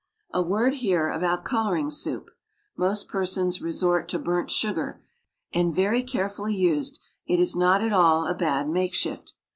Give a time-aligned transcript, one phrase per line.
[0.33, 2.31] A word here about coloring soup:
[2.75, 5.03] Most persons resort to burnt sugar,
[5.53, 9.35] and, very carefully used, it is not at all a bad makeshift.